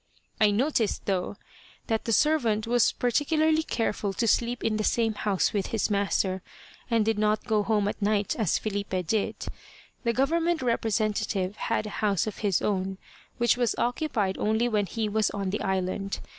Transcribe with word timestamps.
I 0.39 0.49
noticed, 0.49 1.05
though, 1.05 1.35
that 1.85 2.05
the 2.05 2.11
servant 2.11 2.65
was 2.65 2.91
particularly 2.91 3.61
careful 3.61 4.13
to 4.13 4.25
sleep 4.27 4.63
in 4.63 4.77
the 4.77 4.83
same 4.83 5.13
house 5.13 5.53
with 5.53 5.67
his 5.67 5.91
master, 5.91 6.41
and 6.89 7.05
did 7.05 7.19
not 7.19 7.45
go 7.45 7.61
home 7.61 7.87
at 7.87 8.01
night, 8.01 8.35
as 8.35 8.57
Filipe 8.57 9.05
did. 9.05 9.35
The 10.03 10.11
government 10.13 10.63
representative 10.63 11.55
had 11.55 11.85
a 11.85 11.89
house 12.01 12.25
of 12.25 12.39
his 12.39 12.63
own, 12.63 12.97
which 13.37 13.57
was 13.57 13.75
occupied 13.77 14.39
only 14.39 14.67
when 14.67 14.87
he 14.87 15.07
was 15.07 15.29
on 15.29 15.51
the 15.51 15.61
island. 15.61 16.19